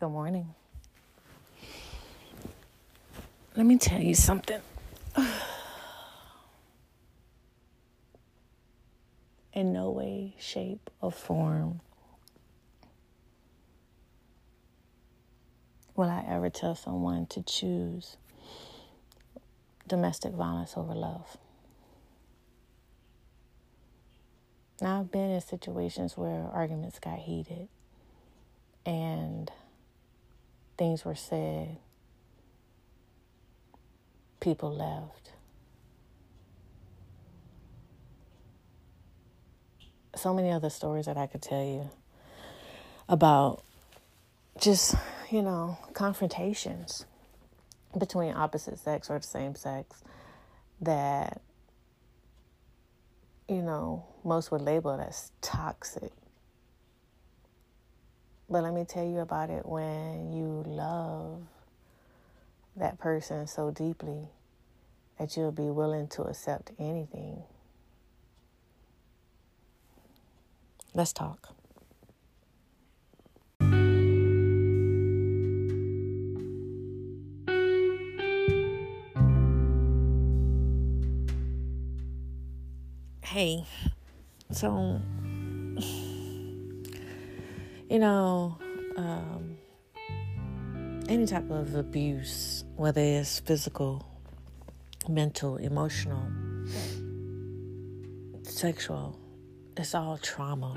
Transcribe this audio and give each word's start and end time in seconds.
Good 0.00 0.08
morning. 0.12 0.54
Let 3.54 3.66
me 3.66 3.76
tell 3.76 4.00
you 4.00 4.14
something. 4.14 4.62
In 9.52 9.74
no 9.74 9.90
way, 9.90 10.36
shape, 10.38 10.88
or 11.02 11.12
form 11.12 11.82
will 15.94 16.08
I 16.08 16.24
ever 16.26 16.48
tell 16.48 16.74
someone 16.74 17.26
to 17.26 17.42
choose 17.42 18.16
domestic 19.86 20.32
violence 20.32 20.78
over 20.78 20.94
love. 20.94 21.36
Now, 24.80 25.00
I've 25.00 25.12
been 25.12 25.30
in 25.30 25.42
situations 25.42 26.16
where 26.16 26.48
arguments 26.54 26.98
got 26.98 27.18
heated 27.18 27.68
and 28.86 29.52
things 30.80 31.04
were 31.04 31.14
said, 31.14 31.76
people 34.40 34.74
left. 34.74 35.32
So 40.16 40.32
many 40.32 40.50
other 40.50 40.70
stories 40.70 41.04
that 41.04 41.18
I 41.18 41.26
could 41.26 41.42
tell 41.42 41.62
you 41.62 41.90
about 43.10 43.62
just, 44.58 44.94
you 45.30 45.42
know, 45.42 45.76
confrontations 45.92 47.04
between 47.98 48.34
opposite 48.34 48.78
sex 48.78 49.10
or 49.10 49.18
the 49.18 49.26
same 49.26 49.54
sex 49.54 50.02
that, 50.80 51.42
you 53.50 53.60
know, 53.60 54.06
most 54.24 54.50
would 54.50 54.62
label 54.62 54.92
as 54.92 55.30
toxic. 55.42 56.12
But 58.50 58.64
let 58.64 58.74
me 58.74 58.84
tell 58.84 59.04
you 59.04 59.20
about 59.20 59.48
it 59.48 59.64
when 59.64 60.32
you 60.32 60.64
love 60.66 61.40
that 62.76 62.98
person 62.98 63.46
so 63.46 63.70
deeply 63.70 64.26
that 65.20 65.36
you'll 65.36 65.52
be 65.52 65.70
willing 65.70 66.08
to 66.08 66.22
accept 66.22 66.72
anything. 66.76 67.44
Let's 70.92 71.12
talk. 71.12 71.54
Hey, 83.22 83.64
so 84.50 85.00
you 87.90 87.98
know, 87.98 88.56
um, 88.96 89.58
any 91.08 91.26
type 91.26 91.50
of 91.50 91.74
abuse, 91.74 92.64
whether 92.76 93.00
it's 93.00 93.40
physical, 93.40 94.06
mental, 95.08 95.56
emotional, 95.56 96.24
sexual, 98.44 99.18
it's 99.76 99.92
all 99.96 100.18
trauma. 100.18 100.74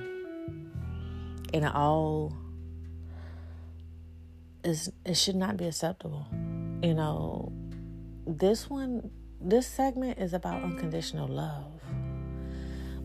And 1.53 1.63
it 1.63 1.75
all 1.75 2.35
is 4.63 4.91
it 5.05 5.15
should 5.15 5.35
not 5.35 5.55
be 5.55 5.65
acceptable. 5.65 6.25
You 6.81 6.95
know, 6.95 7.51
this 8.25 8.71
one 8.71 9.11
this 9.39 9.67
segment 9.67 10.17
is 10.17 10.33
about 10.33 10.63
unconditional 10.63 11.27
love. 11.27 11.79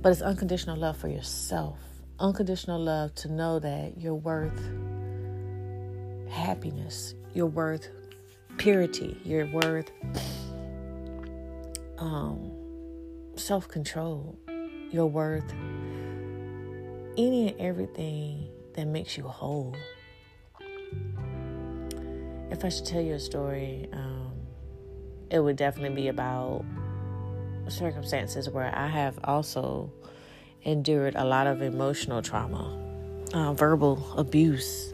But 0.01 0.13
it's 0.13 0.23
unconditional 0.23 0.79
love 0.79 0.97
for 0.97 1.09
yourself 1.09 1.79
unconditional 2.21 2.81
love 2.81 3.15
to 3.15 3.31
know 3.31 3.59
that 3.59 4.01
you're 4.01 4.15
worth 4.15 4.61
happiness, 6.29 7.15
you're 7.33 7.47
worth 7.47 7.89
purity, 8.57 9.21
you're 9.25 9.47
worth 9.47 9.91
um, 11.99 12.51
self 13.37 13.69
control, 13.69 14.39
you're 14.91 15.07
worth 15.07 15.53
any 17.17 17.49
and 17.49 17.61
everything 17.61 18.49
that 18.75 18.87
makes 18.87 19.17
you 19.17 19.25
whole. 19.25 19.75
If 22.51 22.65
I 22.65 22.69
should 22.69 22.87
tell 22.87 23.03
you 23.03 23.15
a 23.15 23.21
story, 23.21 23.89
um, 23.93 24.33
it 25.31 25.39
would 25.39 25.57
definitely 25.57 25.95
be 25.95 26.09
about 26.09 26.65
circumstances 27.69 28.49
where 28.49 28.75
I 28.75 28.87
have 28.87 29.19
also 29.25 29.93
endured 30.65 31.15
a 31.17 31.25
lot 31.25 31.47
of 31.47 31.63
emotional 31.63 32.23
trauma, 32.23 32.77
uh, 33.33 33.53
verbal 33.55 34.05
abuse 34.17 34.93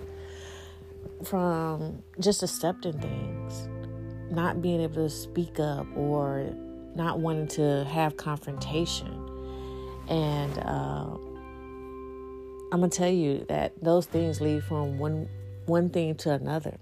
from 1.25 2.03
just 2.21 2.43
accepting 2.43 2.99
things, 3.01 3.69
not 4.31 4.61
being 4.61 4.81
able 4.81 4.95
to 4.95 5.11
speak 5.11 5.59
up 5.59 5.87
or 5.97 6.51
not 6.95 7.19
wanting 7.19 7.49
to 7.49 7.85
have 7.85 8.17
confrontation. 8.17 9.21
And 10.09 10.59
uh, 10.59 11.17
I'm 12.73 12.81
gonna 12.81 12.89
tell 12.89 13.11
you 13.11 13.47
that 13.49 13.73
those 13.83 14.07
things 14.07 14.41
lead 14.41 14.65
from 14.65 14.99
one 14.99 15.29
one 15.67 15.89
thing 15.89 16.15
to 16.17 16.33
another. 16.33 16.77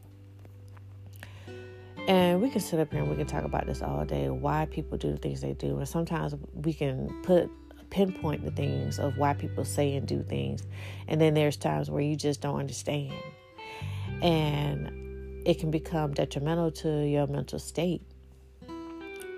And 2.09 2.43
we 2.43 2.51
can 2.51 2.61
sit 2.61 2.81
up 2.81 2.91
here 2.91 3.01
and 3.01 3.11
we 3.11 3.17
can 3.17 3.27
talk 3.27 3.45
about 3.45 3.67
this 3.67 3.81
all 3.81 4.05
day, 4.05 4.29
why 4.29 4.67
people 4.71 4.99
do 4.99 5.13
the 5.13 5.19
things 5.19 5.41
they 5.41 5.53
do. 5.53 5.79
And 5.79 5.89
sometimes 5.89 6.35
we 6.53 6.73
can 6.73 7.09
put 7.23 7.49
pinpoint 7.93 8.43
the 8.43 8.51
things 8.51 8.99
of 8.99 9.19
why 9.19 9.35
people 9.35 9.65
say 9.65 9.95
and 9.95 10.09
do 10.09 10.23
things. 10.23 10.63
And 11.07 11.21
then 11.21 11.35
there's 11.35 11.59
times 11.59 11.91
where 11.91 12.03
you 12.03 12.17
just 12.17 12.41
don't 12.41 12.59
understand. 12.59 13.13
And 14.23 15.47
it 15.47 15.59
can 15.59 15.71
become 15.71 16.15
detrimental 16.15 16.71
to 16.71 17.07
your 17.07 17.27
mental 17.27 17.59
state. 17.59 18.03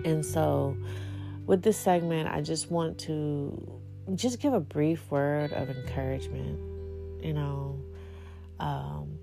And 0.04 0.24
so, 0.24 0.76
with 1.46 1.62
this 1.62 1.76
segment, 1.76 2.28
I 2.28 2.42
just 2.42 2.70
want 2.70 2.98
to 3.00 3.80
just 4.14 4.38
give 4.38 4.52
a 4.52 4.60
brief 4.60 5.10
word 5.10 5.52
of 5.52 5.68
encouragement. 5.68 6.60
You 7.24 7.32
know, 7.32 7.80
um, 8.60 9.18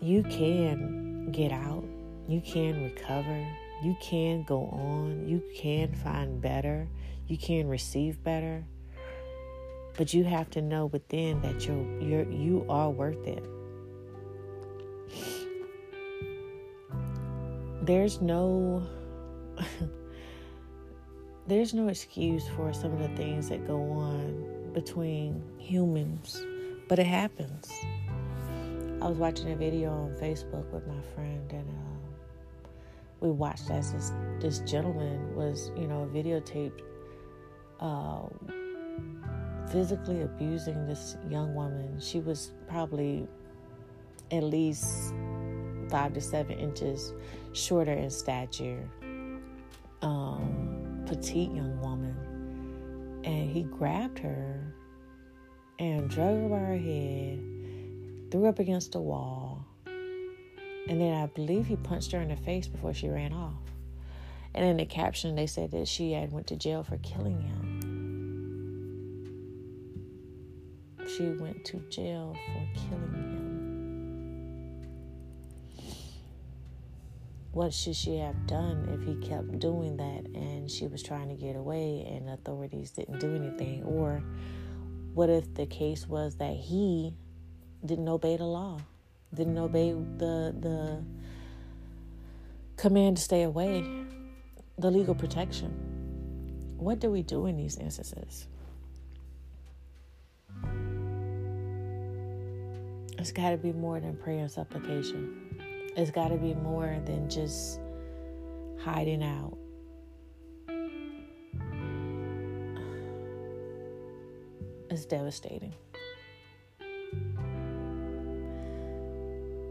you 0.00 0.22
can 0.22 1.30
get 1.32 1.52
out, 1.52 1.84
you 2.26 2.40
can 2.40 2.84
recover, 2.84 3.46
you 3.82 3.96
can 4.00 4.44
go 4.44 4.66
on, 4.66 5.28
you 5.28 5.42
can 5.56 5.92
find 5.92 6.40
better, 6.40 6.88
you 7.28 7.36
can 7.36 7.68
receive 7.68 8.22
better. 8.24 8.64
But 9.96 10.14
you 10.14 10.24
have 10.24 10.50
to 10.50 10.62
know 10.62 10.86
within 10.86 11.40
that 11.42 11.66
you're 11.66 12.00
you're 12.00 12.30
you 12.30 12.64
are 12.68 12.90
worth 12.90 13.26
it. 13.26 13.44
There's 17.82 18.20
no 18.20 18.86
there's 21.46 21.74
no 21.74 21.88
excuse 21.88 22.46
for 22.48 22.72
some 22.72 22.92
of 22.92 22.98
the 22.98 23.16
things 23.16 23.48
that 23.48 23.66
go 23.66 23.80
on 23.80 24.72
between 24.72 25.42
humans, 25.58 26.44
but 26.88 26.98
it 26.98 27.06
happens. 27.06 27.70
I 29.00 29.08
was 29.08 29.16
watching 29.16 29.52
a 29.52 29.56
video 29.56 29.90
on 29.90 30.16
Facebook 30.20 30.70
with 30.72 30.86
my 30.86 31.00
friend, 31.14 31.50
and 31.50 31.68
um, 31.68 31.98
we 33.20 33.30
watched 33.30 33.70
as 33.70 33.92
this 33.92 34.12
this 34.40 34.58
gentleman 34.60 35.34
was, 35.34 35.72
you 35.76 35.88
know, 35.88 36.08
videotaped 36.12 36.82
uh, 37.80 38.22
physically 39.70 40.22
abusing 40.22 40.86
this 40.86 41.16
young 41.28 41.54
woman. 41.54 41.98
She 42.00 42.20
was 42.20 42.52
probably 42.68 43.26
at 44.30 44.42
least 44.42 45.14
five 45.90 46.12
to 46.14 46.20
seven 46.20 46.58
inches 46.58 47.12
shorter 47.52 47.92
in 47.92 48.10
stature, 48.10 48.88
um, 50.02 51.02
petite 51.06 51.52
young 51.52 51.80
woman. 51.80 52.14
And 53.24 53.50
he 53.50 53.64
grabbed 53.64 54.18
her 54.20 54.74
and 55.78 56.08
drug 56.08 56.34
her 56.34 56.48
by 56.48 56.58
her 56.58 56.76
head, 56.76 57.40
threw 58.30 58.42
her 58.42 58.48
up 58.48 58.58
against 58.58 58.92
the 58.92 59.00
wall, 59.00 59.64
and 60.88 61.00
then 61.00 61.14
I 61.14 61.26
believe 61.26 61.66
he 61.66 61.76
punched 61.76 62.12
her 62.12 62.20
in 62.20 62.28
the 62.28 62.36
face 62.36 62.66
before 62.66 62.94
she 62.94 63.08
ran 63.08 63.32
off. 63.32 63.52
And 64.58 64.66
in 64.66 64.76
the 64.78 64.86
caption, 64.86 65.36
they 65.36 65.46
said 65.46 65.70
that 65.70 65.86
she 65.86 66.10
had 66.10 66.32
went 66.32 66.48
to 66.48 66.56
jail 66.56 66.82
for 66.82 66.98
killing 66.98 67.40
him. 67.40 67.78
She 71.06 71.28
went 71.28 71.64
to 71.66 71.76
jail 71.88 72.34
for 72.34 72.66
killing 72.74 73.12
him. 73.12 73.38
What 77.52 77.72
should 77.72 77.94
she 77.94 78.16
have 78.16 78.48
done 78.48 78.88
if 79.00 79.06
he 79.06 79.14
kept 79.28 79.60
doing 79.60 79.96
that 79.98 80.26
and 80.34 80.68
she 80.68 80.88
was 80.88 81.04
trying 81.04 81.28
to 81.28 81.36
get 81.36 81.54
away 81.54 82.04
and 82.10 82.28
authorities 82.28 82.90
didn't 82.90 83.20
do 83.20 83.36
anything? 83.36 83.84
Or 83.84 84.24
what 85.14 85.30
if 85.30 85.54
the 85.54 85.66
case 85.66 86.08
was 86.08 86.34
that 86.38 86.56
he 86.56 87.14
didn't 87.86 88.08
obey 88.08 88.36
the 88.36 88.44
law, 88.44 88.80
didn't 89.32 89.56
obey 89.56 89.92
the 89.92 90.52
the 90.58 91.04
command 92.76 93.18
to 93.18 93.22
stay 93.22 93.44
away? 93.44 93.84
The 94.78 94.90
legal 94.90 95.14
protection. 95.14 95.70
What 96.76 97.00
do 97.00 97.10
we 97.10 97.22
do 97.22 97.46
in 97.46 97.56
these 97.56 97.76
instances? 97.76 98.46
It's 103.18 103.32
got 103.32 103.50
to 103.50 103.56
be 103.56 103.72
more 103.72 103.98
than 103.98 104.16
prayer 104.16 104.38
and 104.38 104.50
supplication. 104.50 105.92
It's 105.96 106.12
got 106.12 106.28
to 106.28 106.36
be 106.36 106.54
more 106.54 107.00
than 107.04 107.28
just 107.28 107.80
hiding 108.80 109.24
out. 109.24 109.58
It's 114.90 115.04
devastating. 115.04 115.74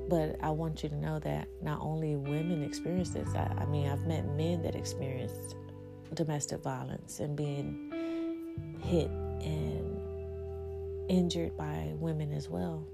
But 0.10 0.38
I 0.42 0.52
want 0.52 0.84
you 0.84 0.90
to 0.90 0.96
know 0.96 1.20
that 1.20 1.50
not 1.62 1.82
only 1.82 2.16
women 2.16 2.64
experience 2.64 3.10
this, 3.10 3.28
I, 3.36 3.52
I 3.60 3.66
mean, 3.66 3.90
I've 3.90 4.06
met 4.08 4.26
men 4.36 4.62
that 4.64 4.74
experienced 4.76 5.58
domestic 6.14 6.62
violence 6.64 7.20
and 7.20 7.36
being 7.36 7.92
hit 8.80 9.10
and 9.10 10.00
injured 11.10 11.58
by 11.58 11.94
women 12.00 12.32
as 12.32 12.50
well, 12.50 12.88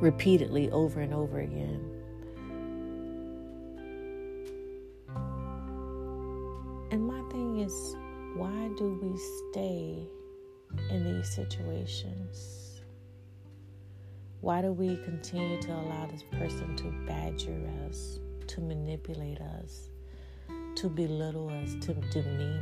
repeatedly 0.00 0.70
over 0.70 1.00
and 1.00 1.14
over 1.14 1.38
again. 1.38 1.88
And 6.90 7.06
my 7.06 7.22
thing 7.30 7.60
is, 7.60 7.96
why 8.34 8.70
do 8.76 8.98
we 9.00 9.16
stay 9.50 10.08
in 10.90 11.04
these 11.04 11.32
situations? 11.32 12.71
Why 14.42 14.60
do 14.60 14.72
we 14.72 14.96
continue 15.04 15.62
to 15.62 15.70
allow 15.72 16.08
this 16.10 16.24
person 16.32 16.74
to 16.74 16.92
badger 17.06 17.56
us, 17.88 18.18
to 18.48 18.60
manipulate 18.60 19.40
us, 19.40 19.88
to 20.74 20.88
belittle 20.88 21.48
us, 21.48 21.76
to 21.86 21.94
demean 21.94 22.60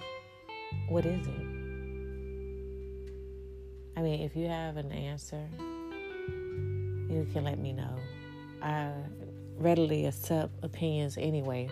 us? 0.00 0.06
What 0.88 1.04
is 1.04 1.26
it? 1.26 1.46
I 3.94 4.00
mean, 4.00 4.22
if 4.22 4.34
you 4.36 4.48
have 4.48 4.78
an 4.78 4.90
answer, 4.90 5.46
you 7.10 7.26
can 7.34 7.44
let 7.44 7.58
me 7.58 7.74
know. 7.74 7.94
I 8.62 8.90
readily 9.58 10.06
accept 10.06 10.64
opinions 10.64 11.18
anyway 11.18 11.68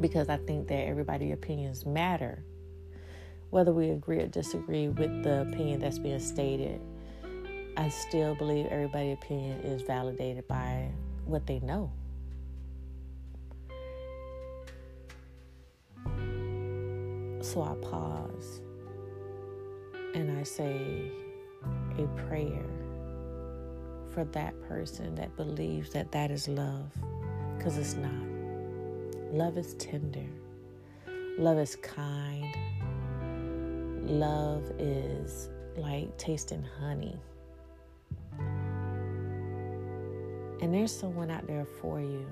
because 0.00 0.28
I 0.28 0.36
think 0.36 0.68
that 0.68 0.86
everybody's 0.86 1.34
opinions 1.34 1.84
matter 1.84 2.44
whether 3.50 3.72
we 3.72 3.90
agree 3.90 4.20
or 4.20 4.26
disagree 4.26 4.88
with 4.88 5.22
the 5.22 5.42
opinion 5.42 5.80
that's 5.80 5.98
being 5.98 6.20
stated, 6.20 6.80
I 7.76 7.88
still 7.88 8.34
believe 8.34 8.66
everybody's 8.66 9.14
opinion 9.14 9.60
is 9.60 9.82
validated 9.82 10.46
by 10.48 10.90
what 11.24 11.46
they 11.46 11.60
know. 11.60 11.90
So 17.42 17.62
I 17.62 17.74
pause 17.84 18.60
and 20.14 20.38
I 20.38 20.42
say 20.42 21.10
a 21.98 22.06
prayer 22.28 22.66
for 24.12 24.24
that 24.24 24.60
person 24.68 25.14
that 25.14 25.34
believes 25.36 25.90
that 25.90 26.12
that 26.12 26.30
is 26.30 26.48
love 26.48 26.92
because 27.56 27.76
it's 27.78 27.94
not. 27.94 28.12
Love 29.32 29.56
is 29.56 29.74
tender, 29.74 30.26
love 31.38 31.58
is 31.58 31.76
kind, 31.76 32.54
love 34.02 34.70
is 34.78 35.50
like 35.76 36.16
tasting 36.18 36.64
honey. 36.80 37.18
And 40.60 40.74
there's 40.74 40.94
someone 40.94 41.30
out 41.30 41.46
there 41.46 41.64
for 41.80 42.00
you. 42.00 42.26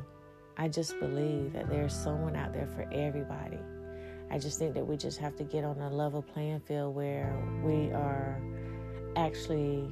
I 0.57 0.69
just 0.69 0.99
believe 1.01 1.53
that 1.53 1.71
there's 1.71 1.95
someone 1.95 2.37
out 2.37 2.53
there 2.53 2.67
for 2.67 2.89
everybody. 2.93 3.59
I 4.31 4.39
just 4.39 4.59
think 4.59 4.75
that 4.75 4.87
we 4.87 4.97
just 4.97 5.19
have 5.19 5.37
to 5.37 5.45
get 5.45 5.65
on 5.65 5.79
a 5.81 5.89
level 5.89 6.21
playing 6.21 6.61
field 6.61 6.95
where 6.95 7.35
we 7.63 7.91
are 7.93 8.41
actually 9.17 9.91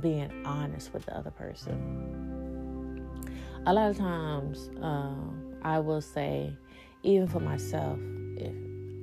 being 0.00 0.30
honest 0.44 0.92
with 0.92 1.06
the 1.06 1.16
other 1.16 1.30
person. 1.30 3.06
A 3.66 3.72
lot 3.72 3.90
of 3.90 3.96
times, 3.96 4.70
uh, 4.82 5.14
I 5.62 5.78
will 5.78 6.02
say, 6.02 6.52
even 7.02 7.26
for 7.26 7.40
myself, 7.40 7.98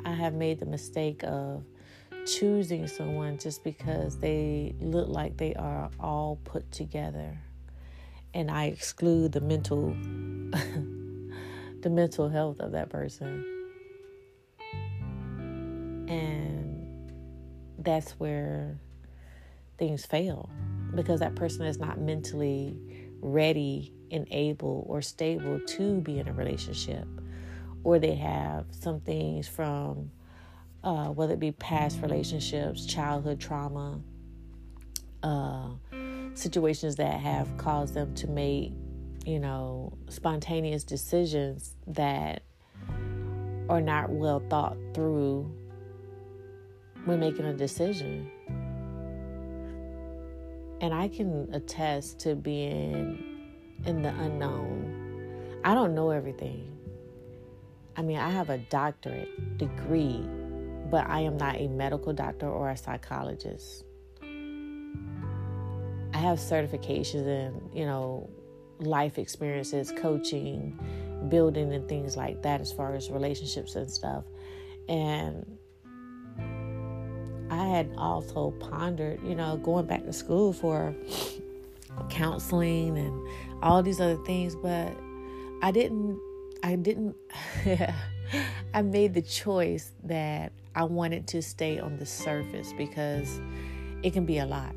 I 0.05 0.13
have 0.13 0.33
made 0.33 0.59
the 0.59 0.65
mistake 0.65 1.23
of 1.23 1.63
choosing 2.25 2.87
someone 2.87 3.37
just 3.37 3.63
because 3.63 4.17
they 4.17 4.75
look 4.79 5.07
like 5.07 5.37
they 5.37 5.53
are 5.55 5.89
all 5.99 6.39
put 6.45 6.71
together 6.71 7.37
and 8.33 8.49
I 8.49 8.65
exclude 8.65 9.31
the 9.31 9.41
mental 9.41 9.95
the 11.81 11.89
mental 11.89 12.29
health 12.29 12.59
of 12.59 12.71
that 12.71 12.89
person. 12.89 13.45
And 16.07 17.11
that's 17.79 18.11
where 18.11 18.79
things 19.77 20.05
fail 20.05 20.49
because 20.95 21.19
that 21.19 21.35
person 21.35 21.65
is 21.65 21.79
not 21.79 21.99
mentally 21.99 22.77
ready 23.21 23.93
and 24.11 24.27
able 24.31 24.85
or 24.87 25.01
stable 25.01 25.59
to 25.59 26.01
be 26.01 26.19
in 26.19 26.27
a 26.27 26.33
relationship 26.33 27.07
or 27.83 27.99
they 27.99 28.15
have 28.15 28.65
some 28.71 28.99
things 29.01 29.47
from 29.47 30.11
uh, 30.83 31.07
whether 31.07 31.33
it 31.33 31.39
be 31.39 31.51
past 31.51 32.01
relationships, 32.01 32.85
childhood 32.85 33.39
trauma, 33.39 33.99
uh, 35.21 35.69
situations 36.33 36.97
that 36.97 37.19
have 37.19 37.55
caused 37.57 37.93
them 37.93 38.13
to 38.15 38.27
make, 38.27 38.73
you 39.25 39.39
know, 39.39 39.93
spontaneous 40.09 40.83
decisions 40.83 41.75
that 41.87 42.43
are 43.69 43.81
not 43.81 44.09
well 44.09 44.41
thought 44.49 44.77
through 44.93 45.49
when 47.05 47.19
making 47.19 47.45
a 47.45 47.53
decision. 47.53 48.29
And 50.81 50.93
I 50.93 51.07
can 51.07 51.47
attest 51.53 52.19
to 52.21 52.35
being 52.35 53.51
in 53.85 54.01
the 54.01 54.09
unknown. 54.09 55.61
I 55.63 55.73
don't 55.73 55.95
know 55.95 56.09
everything. 56.09 56.69
I 57.95 58.01
mean, 58.01 58.17
I 58.17 58.29
have 58.29 58.49
a 58.49 58.57
doctorate 58.57 59.57
degree, 59.57 60.25
but 60.89 61.07
I 61.07 61.21
am 61.21 61.37
not 61.37 61.57
a 61.57 61.67
medical 61.67 62.13
doctor 62.13 62.49
or 62.49 62.69
a 62.69 62.77
psychologist. 62.77 63.85
I 66.13 66.17
have 66.17 66.37
certifications 66.37 67.27
in, 67.27 67.69
you 67.73 67.85
know, 67.85 68.29
life 68.79 69.17
experiences, 69.17 69.91
coaching, 69.97 70.79
building, 71.29 71.73
and 71.73 71.87
things 71.87 72.17
like 72.17 72.41
that 72.43 72.61
as 72.61 72.71
far 72.71 72.95
as 72.95 73.09
relationships 73.09 73.75
and 73.75 73.89
stuff. 73.89 74.23
And 74.89 75.57
I 77.49 77.65
had 77.67 77.93
also 77.97 78.51
pondered, 78.59 79.21
you 79.23 79.35
know, 79.35 79.57
going 79.57 79.85
back 79.85 80.03
to 80.05 80.13
school 80.13 80.53
for 80.53 80.95
counseling 82.09 82.97
and 82.97 83.27
all 83.61 83.83
these 83.83 83.99
other 83.99 84.21
things, 84.23 84.55
but 84.55 84.95
I 85.61 85.71
didn't 85.71 86.19
I 86.63 86.77
didn't, 86.77 87.15
I 88.73 88.81
made 88.81 89.13
the 89.13 89.21
choice 89.21 89.91
that 90.05 90.53
I 90.75 90.85
wanted 90.85 91.27
to 91.27 91.41
stay 91.41 91.77
on 91.77 91.97
the 91.97 92.05
surface 92.05 92.71
because 92.77 93.41
it 94.01 94.13
can 94.13 94.25
be 94.25 94.37
a 94.37 94.45
lot. 94.45 94.73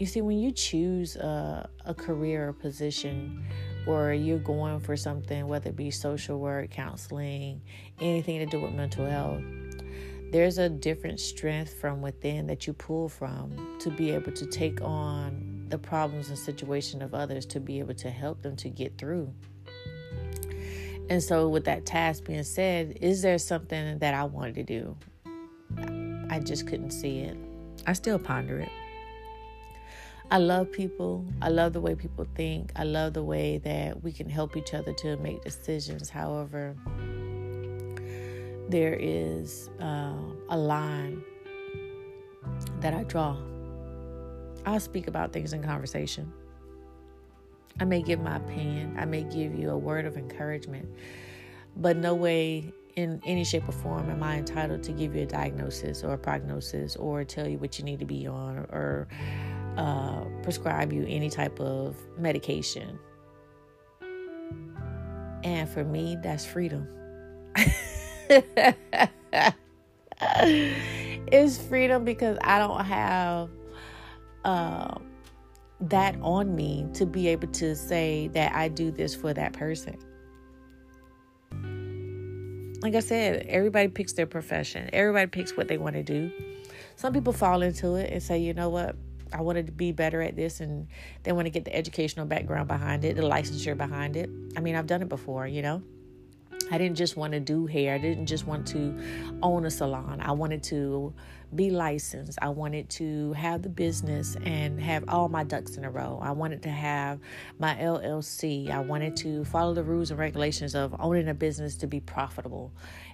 You 0.00 0.06
see, 0.06 0.22
when 0.22 0.38
you 0.38 0.50
choose 0.50 1.14
a, 1.16 1.70
a 1.84 1.94
career 1.94 2.48
or 2.48 2.52
position 2.52 3.44
or 3.86 4.12
you're 4.12 4.38
going 4.40 4.80
for 4.80 4.96
something, 4.96 5.46
whether 5.46 5.70
it 5.70 5.76
be 5.76 5.92
social 5.92 6.40
work, 6.40 6.70
counseling, 6.70 7.62
anything 8.00 8.40
to 8.40 8.46
do 8.46 8.60
with 8.60 8.72
mental 8.72 9.06
health, 9.06 9.42
there's 10.32 10.58
a 10.58 10.68
different 10.68 11.20
strength 11.20 11.74
from 11.74 12.02
within 12.02 12.46
that 12.48 12.66
you 12.66 12.72
pull 12.72 13.08
from 13.08 13.78
to 13.80 13.90
be 13.90 14.10
able 14.10 14.32
to 14.32 14.46
take 14.46 14.80
on 14.82 15.66
the 15.68 15.78
problems 15.78 16.28
and 16.28 16.38
situation 16.38 17.02
of 17.02 17.14
others 17.14 17.46
to 17.46 17.60
be 17.60 17.78
able 17.78 17.94
to 17.94 18.10
help 18.10 18.42
them 18.42 18.56
to 18.56 18.68
get 18.68 18.98
through. 18.98 19.32
And 21.10 21.20
so, 21.20 21.48
with 21.48 21.64
that 21.64 21.84
task 21.86 22.24
being 22.24 22.44
said, 22.44 22.98
is 23.00 23.20
there 23.20 23.36
something 23.36 23.98
that 23.98 24.14
I 24.14 24.22
wanted 24.22 24.54
to 24.54 24.62
do? 24.62 24.96
I 26.30 26.38
just 26.38 26.68
couldn't 26.68 26.92
see 26.92 27.18
it. 27.18 27.36
I 27.84 27.94
still 27.94 28.20
ponder 28.20 28.60
it. 28.60 28.70
I 30.30 30.38
love 30.38 30.70
people. 30.70 31.26
I 31.42 31.48
love 31.48 31.72
the 31.72 31.80
way 31.80 31.96
people 31.96 32.28
think. 32.36 32.70
I 32.76 32.84
love 32.84 33.14
the 33.14 33.24
way 33.24 33.58
that 33.58 34.04
we 34.04 34.12
can 34.12 34.30
help 34.30 34.56
each 34.56 34.72
other 34.72 34.92
to 34.92 35.16
make 35.16 35.42
decisions. 35.42 36.08
However, 36.08 36.76
there 38.68 38.94
is 38.94 39.68
uh, 39.80 40.14
a 40.48 40.56
line 40.56 41.24
that 42.78 42.94
I 42.94 43.02
draw. 43.02 43.36
I'll 44.64 44.78
speak 44.78 45.08
about 45.08 45.32
things 45.32 45.52
in 45.52 45.64
conversation. 45.64 46.32
I 47.80 47.84
may 47.84 48.02
give 48.02 48.20
my 48.20 48.36
opinion, 48.36 48.94
I 48.98 49.06
may 49.06 49.22
give 49.24 49.58
you 49.58 49.70
a 49.70 49.78
word 49.78 50.04
of 50.04 50.16
encouragement, 50.16 50.88
but 51.76 51.96
no 51.96 52.14
way 52.14 52.72
in 52.96 53.22
any 53.24 53.42
shape 53.42 53.66
or 53.68 53.72
form 53.72 54.10
am 54.10 54.22
I 54.22 54.36
entitled 54.36 54.82
to 54.82 54.92
give 54.92 55.16
you 55.16 55.22
a 55.22 55.26
diagnosis 55.26 56.04
or 56.04 56.12
a 56.12 56.18
prognosis 56.18 56.94
or 56.96 57.24
tell 57.24 57.48
you 57.48 57.56
what 57.56 57.78
you 57.78 57.84
need 57.84 58.00
to 58.00 58.04
be 58.04 58.26
on 58.26 58.58
or, 58.70 59.08
uh, 59.76 60.24
prescribe 60.42 60.92
you 60.92 61.06
any 61.08 61.30
type 61.30 61.58
of 61.58 61.96
medication. 62.18 62.98
And 65.42 65.68
for 65.68 65.84
me, 65.84 66.18
that's 66.22 66.44
freedom. 66.44 66.86
it's 71.32 71.56
freedom 71.56 72.04
because 72.04 72.36
I 72.42 72.58
don't 72.58 72.84
have 72.84 73.48
uh, 74.44 74.98
that 75.82 76.16
on 76.20 76.54
me 76.54 76.86
to 76.94 77.06
be 77.06 77.28
able 77.28 77.48
to 77.48 77.74
say 77.74 78.28
that 78.28 78.54
I 78.54 78.68
do 78.68 78.90
this 78.90 79.14
for 79.14 79.32
that 79.32 79.52
person. 79.52 79.98
Like 82.82 82.94
I 82.94 83.00
said, 83.00 83.46
everybody 83.46 83.88
picks 83.88 84.14
their 84.14 84.26
profession. 84.26 84.88
Everybody 84.92 85.26
picks 85.26 85.56
what 85.56 85.68
they 85.68 85.78
want 85.78 85.96
to 85.96 86.02
do. 86.02 86.30
Some 86.96 87.12
people 87.12 87.32
fall 87.32 87.62
into 87.62 87.94
it 87.96 88.10
and 88.12 88.22
say, 88.22 88.38
you 88.38 88.54
know 88.54 88.68
what, 88.68 88.96
I 89.32 89.42
wanted 89.42 89.66
to 89.66 89.72
be 89.72 89.92
better 89.92 90.22
at 90.22 90.36
this, 90.36 90.60
and 90.60 90.88
they 91.22 91.32
want 91.32 91.46
to 91.46 91.50
get 91.50 91.64
the 91.64 91.74
educational 91.74 92.26
background 92.26 92.68
behind 92.68 93.04
it, 93.04 93.16
the 93.16 93.22
licensure 93.22 93.76
behind 93.76 94.16
it. 94.16 94.28
I 94.56 94.60
mean, 94.60 94.74
I've 94.74 94.86
done 94.86 95.02
it 95.02 95.08
before, 95.08 95.46
you 95.46 95.62
know. 95.62 95.82
I 96.70 96.78
didn't 96.78 96.96
just 96.96 97.16
want 97.16 97.32
to 97.32 97.40
do 97.40 97.66
hair. 97.66 97.94
I 97.94 97.98
didn't 97.98 98.26
just 98.26 98.46
want 98.46 98.66
to 98.68 98.96
own 99.42 99.66
a 99.66 99.70
salon. 99.70 100.20
I 100.20 100.32
wanted 100.32 100.62
to 100.64 101.12
be 101.54 101.70
licensed. 101.70 102.38
I 102.40 102.48
wanted 102.50 102.88
to 102.90 103.32
have 103.32 103.62
the 103.62 103.68
business 103.68 104.36
and 104.44 104.80
have 104.80 105.04
all 105.08 105.28
my 105.28 105.42
ducks 105.42 105.76
in 105.76 105.84
a 105.84 105.90
row. 105.90 106.20
I 106.22 106.30
wanted 106.30 106.62
to 106.62 106.70
have 106.70 107.18
my 107.58 107.74
LLC. 107.74 108.70
I 108.70 108.80
wanted 108.80 109.16
to 109.16 109.44
follow 109.44 109.74
the 109.74 109.82
rules 109.82 110.10
and 110.10 110.20
regulations 110.20 110.74
of 110.74 110.94
owning 111.00 111.28
a 111.28 111.34
business 111.34 111.76
to 111.78 111.86
be 111.86 111.98
profitable. 111.98 112.72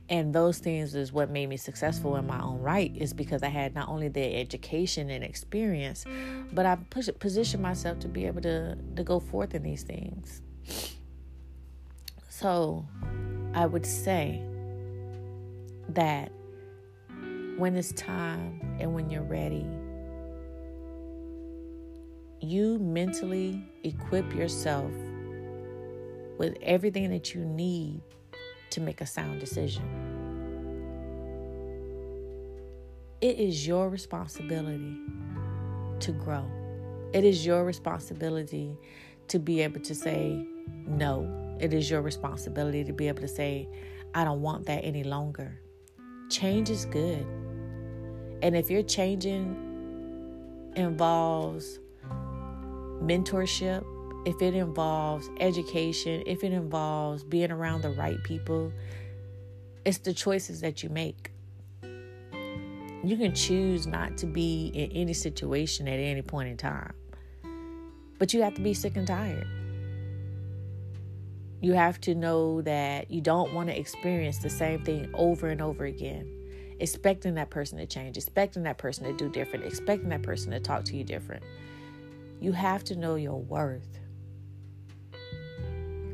And 0.08 0.34
those 0.34 0.58
things 0.58 0.94
is 0.94 1.12
what 1.12 1.30
made 1.30 1.48
me 1.48 1.56
successful 1.56 2.16
in 2.16 2.26
my 2.26 2.40
own 2.40 2.60
right 2.60 2.92
is 2.94 3.12
because 3.12 3.42
I 3.42 3.48
had 3.48 3.74
not 3.74 3.88
only 3.88 4.08
the 4.08 4.36
education 4.36 5.10
and 5.10 5.24
experience, 5.24 6.04
but 6.52 6.66
I 6.66 6.76
push, 6.90 7.08
positioned 7.18 7.62
myself 7.62 7.98
to 8.00 8.08
be 8.08 8.26
able 8.26 8.42
to, 8.42 8.76
to 8.96 9.02
go 9.02 9.18
forth 9.18 9.54
in 9.54 9.62
these 9.62 9.82
things. 9.82 10.42
So, 12.28 12.86
I 13.56 13.64
would 13.64 13.86
say 13.86 14.42
that 15.88 16.30
when 17.56 17.74
it's 17.74 17.90
time 17.92 18.60
and 18.78 18.92
when 18.92 19.08
you're 19.08 19.22
ready, 19.22 19.66
you 22.42 22.78
mentally 22.78 23.66
equip 23.82 24.30
yourself 24.34 24.92
with 26.36 26.58
everything 26.60 27.08
that 27.08 27.34
you 27.34 27.46
need 27.46 28.02
to 28.68 28.82
make 28.82 29.00
a 29.00 29.06
sound 29.06 29.40
decision. 29.40 29.84
It 33.22 33.38
is 33.38 33.66
your 33.66 33.88
responsibility 33.88 34.98
to 36.00 36.12
grow. 36.12 36.44
It 37.14 37.24
is 37.24 37.46
your 37.46 37.64
responsibility 37.64 38.76
to 39.28 39.38
be 39.38 39.62
able 39.62 39.80
to 39.80 39.94
say 39.94 40.46
no 40.86 41.45
it 41.60 41.72
is 41.72 41.90
your 41.90 42.02
responsibility 42.02 42.84
to 42.84 42.92
be 42.92 43.08
able 43.08 43.22
to 43.22 43.28
say, 43.28 43.68
I 44.14 44.24
don't 44.24 44.42
want 44.42 44.66
that 44.66 44.84
any 44.84 45.04
longer. 45.04 45.60
Change 46.30 46.70
is 46.70 46.84
good. 46.86 47.26
And 48.42 48.56
if 48.56 48.70
your 48.70 48.82
changing 48.82 49.62
involves 50.76 51.78
mentorship, 53.02 53.84
if 54.26 54.42
it 54.42 54.54
involves 54.54 55.30
education, 55.40 56.22
if 56.26 56.42
it 56.42 56.52
involves 56.52 57.22
being 57.22 57.50
around 57.50 57.82
the 57.82 57.90
right 57.90 58.22
people, 58.24 58.72
it's 59.84 59.98
the 59.98 60.12
choices 60.12 60.60
that 60.60 60.82
you 60.82 60.88
make. 60.88 61.30
You 63.04 63.16
can 63.16 63.34
choose 63.34 63.86
not 63.86 64.18
to 64.18 64.26
be 64.26 64.72
in 64.74 64.90
any 64.90 65.12
situation 65.12 65.86
at 65.86 66.00
any 66.00 66.22
point 66.22 66.48
in 66.48 66.56
time, 66.56 66.92
but 68.18 68.34
you 68.34 68.42
have 68.42 68.54
to 68.54 68.60
be 68.60 68.74
sick 68.74 68.96
and 68.96 69.06
tired. 69.06 69.46
You 71.66 71.72
have 71.72 72.00
to 72.02 72.14
know 72.14 72.62
that 72.62 73.10
you 73.10 73.20
don't 73.20 73.52
want 73.52 73.70
to 73.70 73.76
experience 73.76 74.38
the 74.38 74.48
same 74.48 74.84
thing 74.84 75.10
over 75.14 75.48
and 75.48 75.60
over 75.60 75.84
again. 75.84 76.30
Expecting 76.78 77.34
that 77.34 77.50
person 77.50 77.78
to 77.78 77.86
change, 77.86 78.16
expecting 78.16 78.62
that 78.62 78.78
person 78.78 79.02
to 79.02 79.12
do 79.12 79.28
different, 79.28 79.64
expecting 79.64 80.10
that 80.10 80.22
person 80.22 80.52
to 80.52 80.60
talk 80.60 80.84
to 80.84 80.96
you 80.96 81.02
different. 81.02 81.42
You 82.40 82.52
have 82.52 82.84
to 82.84 82.94
know 82.94 83.16
your 83.16 83.40
worth. 83.40 83.98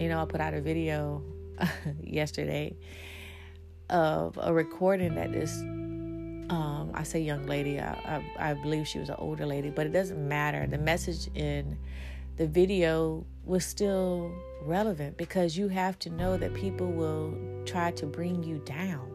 You 0.00 0.08
know, 0.08 0.22
I 0.22 0.24
put 0.24 0.40
out 0.40 0.54
a 0.54 0.62
video 0.62 1.22
yesterday 2.02 2.74
of 3.90 4.38
a 4.40 4.54
recording 4.54 5.16
that 5.16 5.32
this 5.32 5.60
um, 5.60 6.92
I 6.94 7.02
say 7.02 7.20
young 7.20 7.46
lady, 7.46 7.78
I, 7.78 8.22
I, 8.38 8.50
I, 8.50 8.54
believe 8.54 8.88
she 8.88 8.98
was 8.98 9.10
an 9.10 9.16
older 9.18 9.46
lady, 9.46 9.68
but 9.68 9.86
it 9.86 9.92
doesn't 9.92 10.28
matter. 10.28 10.66
The 10.66 10.78
message 10.78 11.28
in 11.34 11.78
the 12.36 12.46
video 12.46 13.26
was 13.44 13.64
still 13.64 14.32
relevant 14.62 15.16
because 15.16 15.56
you 15.56 15.68
have 15.68 15.98
to 15.98 16.10
know 16.10 16.36
that 16.36 16.54
people 16.54 16.90
will 16.90 17.34
try 17.66 17.90
to 17.92 18.06
bring 18.06 18.42
you 18.42 18.58
down. 18.64 19.08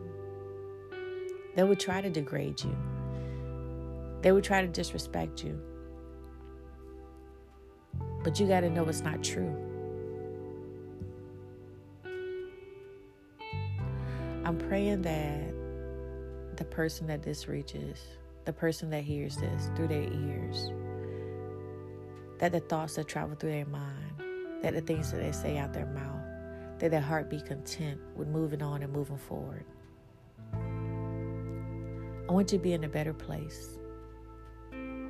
They 1.56 1.64
would 1.64 1.80
try 1.80 2.02
to 2.02 2.10
degrade 2.10 2.62
you. 2.64 2.78
They 4.22 4.32
would 4.32 4.44
try 4.44 4.62
to 4.62 4.68
disrespect 4.68 5.44
you. 5.44 5.60
But 8.24 8.40
you 8.40 8.48
got 8.48 8.62
to 8.62 8.70
know 8.70 8.84
it's 8.86 9.02
not 9.02 9.24
true. 9.24 9.56
I'm 14.46 14.58
praying 14.58 15.02
that 15.02 16.58
the 16.58 16.66
person 16.66 17.08
that 17.08 17.24
this 17.24 17.48
reaches, 17.48 18.00
the 18.46 18.54
person 18.54 18.90
that 18.92 19.04
hears 19.04 19.38
this 19.38 19.70
through 19.76 19.88
their 19.88 20.04
ears, 20.04 20.72
that 22.40 22.52
the 22.52 22.60
thoughts 22.60 22.96
that 22.96 23.08
travel 23.08 23.36
through 23.36 23.52
their 23.52 23.66
mind, 23.66 24.22
that 24.62 24.74
the 24.74 24.82
things 24.82 25.12
that 25.12 25.18
they 25.18 25.32
say 25.32 25.58
out 25.58 25.74
their 25.74 25.86
mouth, 25.88 26.80
that 26.80 26.92
their 26.92 27.02
heart 27.02 27.30
be 27.30 27.42
content 27.42 28.00
with 28.16 28.28
moving 28.28 28.62
on 28.62 28.84
and 28.84 28.94
moving 28.94 29.18
forward. 29.18 29.66
I 32.30 32.34
want 32.34 32.52
you 32.52 32.58
to 32.58 32.64
be 32.64 32.74
in 32.74 32.84
a 32.84 32.90
better 32.90 33.14
place. 33.14 33.80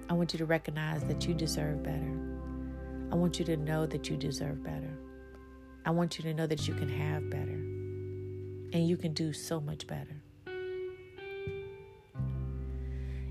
I 0.10 0.13
want 0.13 0.34
you 0.34 0.39
to 0.39 0.46
recognize 0.46 1.03
that 1.05 1.27
you 1.27 1.34
deserve 1.34 1.84
better. 1.84 2.17
I 3.12 3.15
want 3.15 3.39
you 3.39 3.46
to 3.46 3.57
know 3.57 3.86
that 3.86 4.10
you 4.10 4.15
deserve 4.15 4.63
better. 4.63 4.98
I 5.86 5.91
want 5.91 6.17
you 6.17 6.24
to 6.24 6.34
know 6.34 6.48
that 6.48 6.67
you 6.67 6.74
can 6.74 6.89
have 6.89 7.29
better 7.29 7.60
and 8.74 8.88
you 8.88 8.98
can 8.98 9.13
do 9.13 9.34
so 9.34 9.60
much 9.60 9.88
better. 9.88 10.22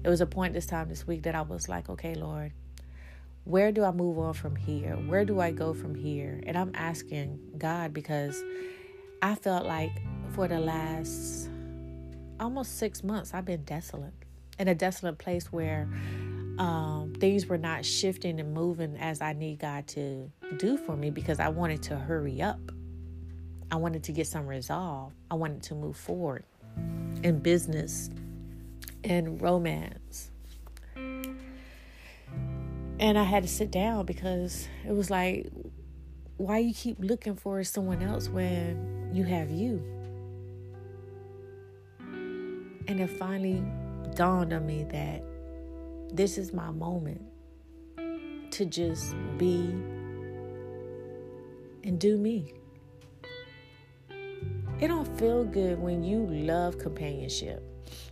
It 0.05 0.09
was 0.09 0.21
a 0.21 0.27
point 0.27 0.53
this 0.53 0.67
time 0.67 0.89
this 0.89 1.07
week 1.07 1.23
that 1.25 1.35
I 1.35 1.43
was 1.43 1.69
like, 1.69 1.89
okay, 1.89 2.15
Lord, 2.15 2.53
where 3.47 3.71
do 3.71 3.85
I 3.85 3.93
move 3.93 4.19
on 4.19 4.35
from 4.35 4.57
here? 4.57 4.97
Where 5.07 5.25
do 5.25 5.39
I 5.39 5.53
go 5.53 5.73
from 5.73 5.95
here? 5.95 6.43
And 6.47 6.59
I'm 6.59 6.73
asking 6.75 7.39
God 7.57 7.95
because 7.95 8.43
I 9.23 9.37
felt 9.37 9.65
like 9.65 9.93
for 10.33 10.49
the 10.49 10.59
last 10.59 11.49
almost 12.41 12.77
six 12.77 13.05
months, 13.05 13.33
I've 13.33 13.45
been 13.45 13.63
desolate 13.63 14.15
in 14.59 14.67
a 14.67 14.75
desolate 14.75 15.19
place 15.19 15.53
where 15.53 15.89
um, 16.59 17.15
things 17.21 17.47
were 17.47 17.57
not 17.57 17.85
shifting 17.85 18.41
and 18.41 18.53
moving 18.53 18.97
as 18.97 19.23
I 19.23 19.33
need 19.33 19.61
God 19.61 19.87
to 19.89 20.29
do 20.57 20.77
for 20.77 20.97
me 20.97 21.11
because 21.11 21.39
I 21.39 21.49
wanted 21.49 21.85
to 21.85 21.97
hurry 21.97 22.43
up. 22.43 22.59
I 23.71 23.77
wanted 23.77 24.03
to 24.05 24.13
get 24.13 24.27
some 24.27 24.49
resolve. 24.49 25.13
I 25.31 25.37
wanted 25.37 25.63
to 25.65 25.77
move 25.77 25.97
forward 25.97 26.45
in 27.23 27.39
business 27.39 28.11
and 29.05 29.41
romance 29.41 30.33
and 32.99 33.19
I 33.19 33.25
had 33.25 33.43
to 33.43 33.49
sit 33.49 33.71
down 33.71 34.07
because 34.07 34.69
it 34.87 34.93
was 34.93 35.11
like, 35.11 35.49
why 36.39 36.59
you 36.59 36.75
keep 36.75 36.99
looking 36.99 37.35
for 37.35 37.63
someone 37.65 38.03
else 38.03 38.29
when 38.29 39.11
you 39.13 39.25
have 39.25 39.51
you? 39.51 39.83
And 42.89 43.01
it 43.01 43.11
finally 43.11 43.63
dawned 44.15 44.53
on 44.53 44.67
me 44.67 44.85
that 44.85 45.23
this 46.13 46.39
is 46.39 46.53
my 46.53 46.71
moment 46.71 47.23
to 48.53 48.65
just 48.65 49.15
be 49.37 49.59
and 51.85 51.99
do 51.99 52.17
me. 52.17 52.53
It 54.81 54.89
don't 54.89 55.19
feel 55.19 55.45
good 55.45 55.79
when 55.79 56.05
you 56.05 56.27
love 56.27 56.79
companionship. 56.79 57.63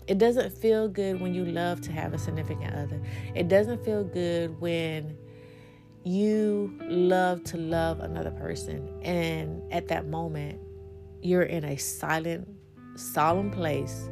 It 0.06 0.18
doesn't 0.18 0.52
feel 0.52 0.88
good 0.88 1.20
when 1.20 1.34
you 1.34 1.44
love 1.44 1.80
to 1.82 1.92
have 1.92 2.12
a 2.12 2.18
significant 2.18 2.74
other. 2.74 3.00
It 3.34 3.48
doesn't 3.48 3.84
feel 3.84 4.04
good 4.04 4.60
when 4.60 5.16
you 6.04 6.78
love 6.82 7.42
to 7.44 7.56
love 7.56 8.00
another 8.00 8.30
person. 8.30 8.88
And 9.02 9.62
at 9.72 9.88
that 9.88 10.06
moment, 10.06 10.60
you're 11.22 11.44
in 11.44 11.64
a 11.64 11.76
silent, 11.76 12.46
solemn 12.96 13.50
place 13.50 14.08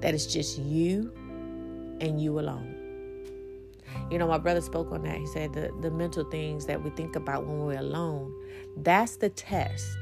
that 0.00 0.14
is 0.14 0.26
just 0.26 0.58
you 0.58 1.12
and 2.00 2.22
you 2.22 2.38
alone. 2.38 2.76
You 4.10 4.18
know, 4.18 4.28
my 4.28 4.38
brother 4.38 4.60
spoke 4.60 4.92
on 4.92 5.02
that. 5.02 5.16
He 5.16 5.26
said 5.26 5.52
the, 5.52 5.72
the 5.80 5.90
mental 5.90 6.24
things 6.24 6.66
that 6.66 6.82
we 6.82 6.90
think 6.90 7.16
about 7.16 7.46
when 7.46 7.58
we're 7.58 7.78
alone, 7.78 8.32
that's 8.76 9.16
the 9.16 9.28
test 9.28 9.96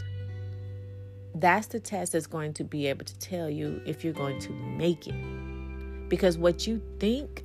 that's 1.40 1.66
the 1.68 1.80
test 1.80 2.12
that's 2.12 2.26
going 2.26 2.54
to 2.54 2.64
be 2.64 2.86
able 2.86 3.04
to 3.04 3.18
tell 3.18 3.50
you 3.50 3.80
if 3.86 4.04
you're 4.04 4.12
going 4.12 4.38
to 4.40 4.52
make 4.52 5.06
it. 5.06 6.08
Because 6.08 6.38
what 6.38 6.66
you 6.66 6.80
think, 6.98 7.44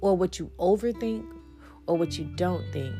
or 0.00 0.16
what 0.16 0.38
you 0.38 0.50
overthink, 0.58 1.26
or 1.86 1.96
what 1.96 2.18
you 2.18 2.24
don't 2.36 2.64
think, 2.72 2.94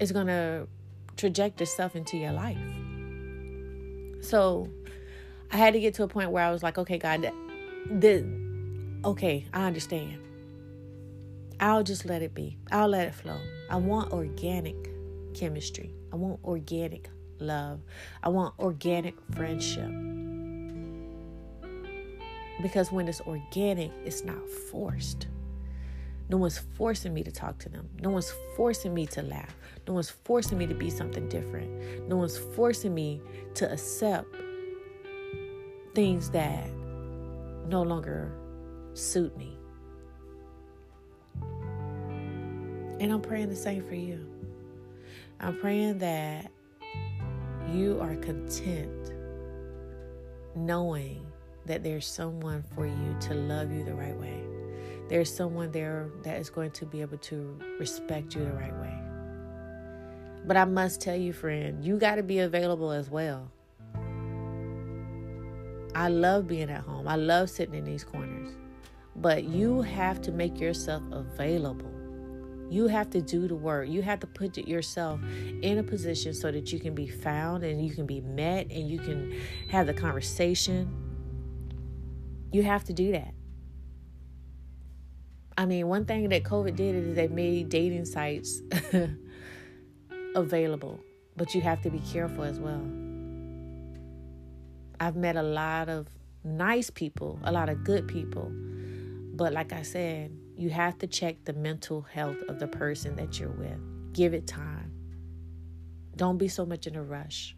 is 0.00 0.12
going 0.12 0.28
to 0.28 0.68
traject 1.16 1.60
itself 1.60 1.96
into 1.96 2.16
your 2.16 2.32
life. 2.32 2.56
So 4.20 4.68
I 5.50 5.56
had 5.56 5.72
to 5.72 5.80
get 5.80 5.94
to 5.94 6.04
a 6.04 6.08
point 6.08 6.30
where 6.30 6.44
I 6.44 6.50
was 6.50 6.62
like, 6.62 6.78
okay, 6.78 6.98
God, 6.98 7.30
the 7.90 8.24
okay, 9.04 9.46
I 9.52 9.66
understand. 9.66 10.18
I'll 11.60 11.82
just 11.82 12.04
let 12.04 12.22
it 12.22 12.34
be. 12.34 12.56
I'll 12.70 12.88
let 12.88 13.08
it 13.08 13.14
flow. 13.14 13.38
I 13.68 13.76
want 13.76 14.12
organic 14.12 14.76
chemistry. 15.34 15.92
I 16.12 16.16
want 16.16 16.40
organic 16.44 17.10
love. 17.40 17.80
I 18.22 18.28
want 18.28 18.54
organic 18.58 19.14
friendship. 19.34 19.90
Because 22.60 22.90
when 22.90 23.06
it's 23.08 23.20
organic, 23.20 23.92
it's 24.04 24.24
not 24.24 24.48
forced. 24.70 25.28
No 26.28 26.36
one's 26.36 26.58
forcing 26.58 27.14
me 27.14 27.22
to 27.22 27.30
talk 27.30 27.58
to 27.60 27.68
them. 27.68 27.88
No 28.00 28.10
one's 28.10 28.32
forcing 28.54 28.92
me 28.92 29.06
to 29.06 29.22
laugh. 29.22 29.56
No 29.86 29.94
one's 29.94 30.10
forcing 30.10 30.58
me 30.58 30.66
to 30.66 30.74
be 30.74 30.90
something 30.90 31.28
different. 31.28 32.06
No 32.08 32.16
one's 32.16 32.36
forcing 32.36 32.94
me 32.94 33.22
to 33.54 33.72
accept 33.72 34.26
things 35.94 36.30
that 36.30 36.68
no 37.68 37.82
longer 37.82 38.30
suit 38.92 39.36
me. 39.38 39.56
And 43.00 43.12
I'm 43.12 43.22
praying 43.22 43.48
the 43.48 43.56
same 43.56 43.86
for 43.86 43.94
you. 43.94 44.26
I'm 45.40 45.58
praying 45.58 45.98
that 45.98 46.50
you 47.74 47.98
are 48.00 48.16
content 48.16 49.12
knowing 50.54 51.24
that 51.66 51.82
there's 51.82 52.06
someone 52.06 52.62
for 52.74 52.86
you 52.86 53.16
to 53.20 53.34
love 53.34 53.70
you 53.70 53.84
the 53.84 53.94
right 53.94 54.16
way. 54.16 54.42
There's 55.08 55.34
someone 55.34 55.70
there 55.70 56.10
that 56.22 56.38
is 56.38 56.50
going 56.50 56.70
to 56.72 56.86
be 56.86 57.00
able 57.00 57.18
to 57.18 57.58
respect 57.78 58.34
you 58.34 58.44
the 58.44 58.52
right 58.52 58.74
way. 58.74 58.94
But 60.46 60.56
I 60.56 60.64
must 60.64 61.00
tell 61.00 61.16
you, 61.16 61.32
friend, 61.32 61.84
you 61.84 61.98
got 61.98 62.16
to 62.16 62.22
be 62.22 62.40
available 62.40 62.90
as 62.90 63.10
well. 63.10 63.50
I 65.94 66.08
love 66.08 66.46
being 66.46 66.70
at 66.70 66.82
home. 66.82 67.08
I 67.08 67.16
love 67.16 67.50
sitting 67.50 67.74
in 67.74 67.84
these 67.84 68.04
corners. 68.04 68.52
But 69.16 69.44
you 69.44 69.82
have 69.82 70.20
to 70.22 70.32
make 70.32 70.60
yourself 70.60 71.02
available. 71.10 71.97
You 72.70 72.86
have 72.88 73.10
to 73.10 73.22
do 73.22 73.48
the 73.48 73.54
work. 73.54 73.88
You 73.88 74.02
have 74.02 74.20
to 74.20 74.26
put 74.26 74.58
yourself 74.58 75.20
in 75.62 75.78
a 75.78 75.82
position 75.82 76.34
so 76.34 76.50
that 76.52 76.72
you 76.72 76.78
can 76.78 76.94
be 76.94 77.06
found 77.06 77.64
and 77.64 77.84
you 77.84 77.94
can 77.94 78.06
be 78.06 78.20
met 78.20 78.70
and 78.70 78.88
you 78.88 78.98
can 78.98 79.40
have 79.70 79.86
the 79.86 79.94
conversation. 79.94 80.92
You 82.52 82.62
have 82.62 82.84
to 82.84 82.92
do 82.92 83.12
that. 83.12 83.34
I 85.56 85.66
mean, 85.66 85.88
one 85.88 86.04
thing 86.04 86.28
that 86.28 86.44
COVID 86.44 86.76
did 86.76 86.94
is 86.94 87.16
they 87.16 87.26
made 87.26 87.68
dating 87.68 88.04
sites 88.04 88.62
available, 90.36 91.00
but 91.36 91.54
you 91.54 91.60
have 91.62 91.82
to 91.82 91.90
be 91.90 91.98
careful 91.98 92.44
as 92.44 92.60
well. 92.60 92.82
I've 95.00 95.16
met 95.16 95.36
a 95.36 95.42
lot 95.42 95.88
of 95.88 96.06
nice 96.44 96.90
people, 96.90 97.40
a 97.42 97.50
lot 97.50 97.68
of 97.68 97.82
good 97.82 98.06
people, 98.06 98.52
but 99.34 99.52
like 99.52 99.72
I 99.72 99.82
said, 99.82 100.32
you 100.58 100.70
have 100.70 100.98
to 100.98 101.06
check 101.06 101.44
the 101.44 101.52
mental 101.52 102.02
health 102.02 102.36
of 102.48 102.58
the 102.58 102.66
person 102.66 103.14
that 103.14 103.38
you're 103.38 103.48
with. 103.48 103.78
Give 104.12 104.34
it 104.34 104.48
time. 104.48 104.92
Don't 106.16 106.36
be 106.36 106.48
so 106.48 106.66
much 106.66 106.88
in 106.88 106.96
a 106.96 107.02
rush. 107.02 107.54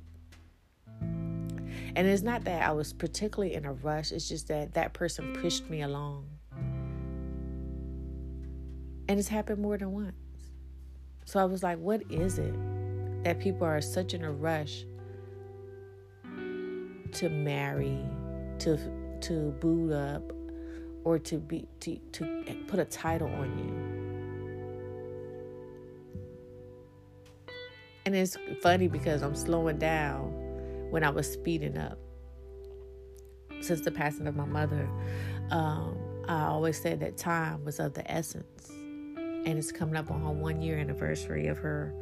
And 1.00 2.06
it's 2.06 2.22
not 2.22 2.44
that 2.44 2.62
I 2.62 2.72
was 2.72 2.92
particularly 2.92 3.54
in 3.54 3.64
a 3.64 3.72
rush, 3.72 4.12
it's 4.12 4.28
just 4.28 4.48
that 4.48 4.74
that 4.74 4.92
person 4.92 5.34
pushed 5.40 5.70
me 5.70 5.80
along. 5.80 6.26
And 9.08 9.18
it's 9.18 9.28
happened 9.28 9.62
more 9.62 9.78
than 9.78 9.92
once. 9.92 10.14
So 11.24 11.40
I 11.40 11.44
was 11.44 11.62
like, 11.62 11.78
what 11.78 12.02
is 12.10 12.38
it 12.38 12.54
that 13.24 13.40
people 13.40 13.66
are 13.66 13.80
such 13.80 14.12
in 14.12 14.24
a 14.24 14.30
rush 14.30 14.84
to 17.12 17.30
marry, 17.30 17.98
to 18.58 18.78
to 19.22 19.52
boot 19.60 19.92
up, 19.92 20.32
or 21.04 21.18
to 21.18 21.38
be 21.38 21.66
to, 21.80 21.96
to 22.12 22.56
put 22.66 22.80
a 22.80 22.84
title 22.84 23.28
on 23.28 23.58
you. 23.58 24.00
And 28.06 28.14
it's 28.14 28.36
funny 28.62 28.88
because 28.88 29.22
I'm 29.22 29.34
slowing 29.34 29.78
down 29.78 30.32
when 30.90 31.04
I 31.04 31.10
was 31.10 31.30
speeding 31.30 31.76
up. 31.76 31.98
Since 33.60 33.82
the 33.82 33.90
passing 33.90 34.26
of 34.26 34.34
my 34.34 34.46
mother, 34.46 34.88
um, 35.50 35.96
I 36.26 36.44
always 36.44 36.80
said 36.80 37.00
that 37.00 37.16
time 37.18 37.64
was 37.64 37.78
of 37.78 37.92
the 37.94 38.10
essence. 38.10 38.70
And 38.70 39.48
it's 39.58 39.70
coming 39.70 39.96
up 39.96 40.10
on 40.10 40.22
her 40.22 40.30
one 40.30 40.62
year 40.62 40.78
anniversary 40.78 41.46
of 41.46 41.58
her 41.58 41.94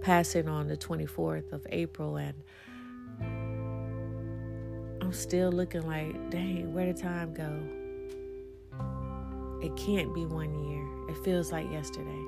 passing 0.00 0.48
on 0.48 0.68
the 0.68 0.76
24th 0.76 1.52
of 1.52 1.66
April. 1.70 2.16
And 2.16 2.34
I'm 5.00 5.12
still 5.12 5.52
looking 5.52 5.86
like, 5.86 6.30
dang, 6.30 6.72
where 6.74 6.86
did 6.86 6.96
time 6.96 7.32
go? 7.32 7.83
It 9.64 9.74
can't 9.76 10.12
be 10.14 10.26
one 10.26 10.52
year. 10.68 10.86
It 11.08 11.16
feels 11.24 11.50
like 11.50 11.70
yesterday. 11.72 12.22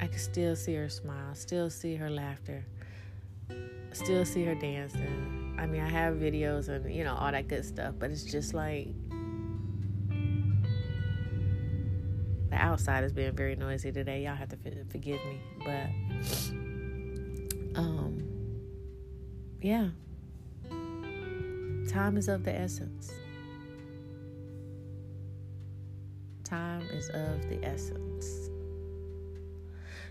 I 0.00 0.06
can 0.06 0.20
still 0.20 0.54
see 0.54 0.74
her 0.76 0.88
smile, 0.88 1.34
still 1.34 1.68
see 1.68 1.96
her 1.96 2.08
laughter, 2.08 2.64
still 3.92 4.24
see 4.24 4.44
her 4.44 4.54
dancing. 4.54 5.56
I 5.58 5.66
mean, 5.66 5.80
I 5.80 5.88
have 5.88 6.14
videos 6.14 6.68
and, 6.68 6.94
you 6.94 7.02
know, 7.02 7.12
all 7.12 7.32
that 7.32 7.48
good 7.48 7.64
stuff, 7.64 7.96
but 7.98 8.12
it's 8.12 8.22
just 8.22 8.54
like 8.54 8.86
the 12.50 12.56
outside 12.56 13.02
is 13.02 13.12
being 13.12 13.34
very 13.34 13.56
noisy 13.56 13.90
today. 13.90 14.22
Y'all 14.22 14.36
have 14.36 14.50
to 14.50 14.56
forgive 14.92 15.18
me, 15.24 15.40
but 15.64 15.88
um 17.80 18.22
yeah. 19.60 19.88
Time 21.88 22.16
is 22.16 22.28
of 22.28 22.44
the 22.44 22.54
essence. 22.54 23.12
Time 26.52 26.82
is 26.92 27.08
of 27.10 27.48
the 27.48 27.58
essence. 27.64 28.50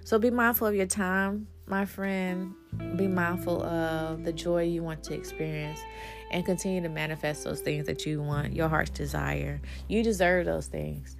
So 0.04 0.17
be 0.17 0.32
mindful 0.32 0.67
of 0.67 0.73
your 0.73 0.88
time, 0.88 1.47
my 1.67 1.86
friend. 1.86 2.56
Be 2.97 3.08
mindful 3.08 3.62
of 3.62 4.23
the 4.23 4.34
joy 4.34 4.63
you 4.63 4.82
want 4.82 5.04
to 5.04 5.13
experience 5.13 5.80
and 6.32 6.43
continue 6.43 6.82
to 6.82 6.89
manifest 6.89 7.43
those 7.43 7.62
things 7.62 7.86
that 7.86 8.08
you 8.08 8.21
want, 8.23 8.54
your 8.54 8.67
heart's 8.67 8.89
desire. 8.89 9.62
You 9.88 10.01
deserve 10.01 10.45
those 10.45 10.65
things. 10.65 11.15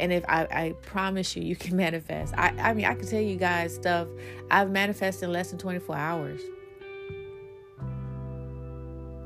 And 0.00 0.12
if 0.12 0.24
I, 0.28 0.48
I 0.50 0.74
promise 0.82 1.36
you, 1.36 1.44
you 1.44 1.54
can 1.54 1.76
manifest. 1.86 2.34
I, 2.36 2.48
I 2.58 2.74
mean, 2.74 2.86
I 2.86 2.94
can 2.94 3.06
tell 3.06 3.20
you 3.20 3.36
guys 3.36 3.76
stuff 3.76 4.08
I've 4.50 4.70
manifested 4.70 5.24
in 5.24 5.32
less 5.32 5.50
than 5.50 5.58
24 5.60 5.96
hours. 5.96 6.40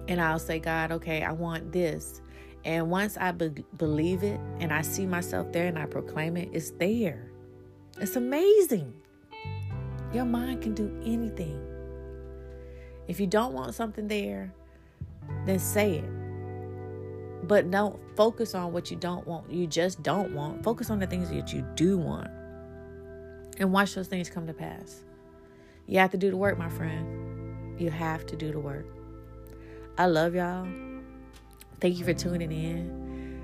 And 0.08 0.20
I'll 0.20 0.38
say, 0.38 0.58
God, 0.58 0.92
okay, 0.92 1.22
I 1.22 1.32
want 1.32 1.72
this. 1.72 2.20
And 2.68 2.90
once 2.90 3.16
I 3.16 3.32
be- 3.32 3.64
believe 3.78 4.22
it 4.22 4.38
and 4.60 4.74
I 4.74 4.82
see 4.82 5.06
myself 5.06 5.52
there 5.52 5.68
and 5.68 5.78
I 5.78 5.86
proclaim 5.86 6.36
it, 6.36 6.50
it's 6.52 6.72
there. 6.72 7.30
It's 7.98 8.14
amazing. 8.14 8.92
Your 10.12 10.26
mind 10.26 10.60
can 10.60 10.74
do 10.74 10.94
anything. 11.02 11.58
If 13.06 13.20
you 13.20 13.26
don't 13.26 13.54
want 13.54 13.74
something 13.74 14.06
there, 14.06 14.52
then 15.46 15.58
say 15.58 15.94
it. 15.94 17.48
But 17.48 17.70
don't 17.70 17.98
focus 18.16 18.54
on 18.54 18.74
what 18.74 18.90
you 18.90 18.98
don't 18.98 19.26
want. 19.26 19.50
You 19.50 19.66
just 19.66 20.02
don't 20.02 20.34
want. 20.34 20.62
Focus 20.62 20.90
on 20.90 20.98
the 20.98 21.06
things 21.06 21.30
that 21.30 21.50
you 21.54 21.66
do 21.74 21.96
want. 21.96 22.28
And 23.56 23.72
watch 23.72 23.94
those 23.94 24.08
things 24.08 24.28
come 24.28 24.46
to 24.46 24.52
pass. 24.52 25.04
You 25.86 26.00
have 26.00 26.10
to 26.10 26.18
do 26.18 26.30
the 26.30 26.36
work, 26.36 26.58
my 26.58 26.68
friend. 26.68 27.80
You 27.80 27.90
have 27.90 28.26
to 28.26 28.36
do 28.36 28.52
the 28.52 28.60
work. 28.60 28.84
I 29.96 30.04
love 30.04 30.34
y'all. 30.34 30.68
Thank 31.80 31.98
you 31.98 32.04
for 32.04 32.14
tuning 32.14 32.52
in. 32.52 33.42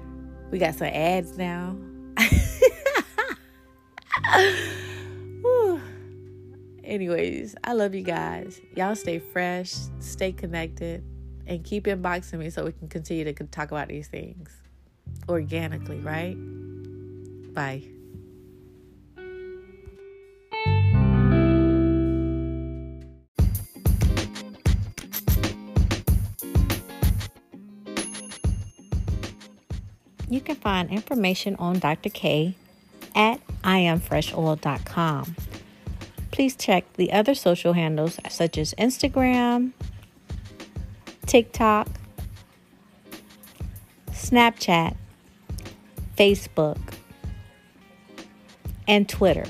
We 0.50 0.58
got 0.58 0.74
some 0.74 0.88
ads 0.88 1.38
now. 1.38 1.76
Anyways, 6.84 7.56
I 7.64 7.72
love 7.72 7.94
you 7.94 8.02
guys. 8.02 8.60
Y'all 8.76 8.94
stay 8.94 9.18
fresh, 9.18 9.74
stay 10.00 10.32
connected, 10.32 11.02
and 11.46 11.64
keep 11.64 11.84
inboxing 11.84 12.38
me 12.38 12.50
so 12.50 12.64
we 12.64 12.72
can 12.72 12.88
continue 12.88 13.24
to 13.24 13.32
talk 13.46 13.70
about 13.70 13.88
these 13.88 14.08
things 14.08 14.50
organically, 15.28 16.00
right? 16.00 16.36
Bye. 17.54 17.93
You 30.34 30.40
can 30.40 30.56
find 30.56 30.90
information 30.90 31.54
on 31.60 31.78
Dr. 31.78 32.08
K 32.08 32.56
at 33.14 33.40
iamfreshoil.com. 33.62 35.36
Please 36.32 36.56
check 36.56 36.92
the 36.94 37.12
other 37.12 37.36
social 37.36 37.74
handles 37.74 38.18
such 38.28 38.58
as 38.58 38.74
Instagram, 38.74 39.70
TikTok, 41.24 41.86
Snapchat, 44.10 44.96
Facebook, 46.16 46.80
and 48.88 49.08
Twitter. 49.08 49.46